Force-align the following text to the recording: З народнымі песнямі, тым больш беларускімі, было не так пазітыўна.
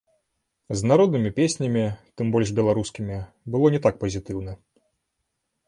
З 0.79 0.87
народнымі 0.91 1.31
песнямі, 1.39 1.83
тым 2.21 2.33
больш 2.37 2.55
беларускімі, 2.61 3.21
было 3.57 3.73
не 3.79 3.83
так 3.87 3.95
пазітыўна. 4.03 4.59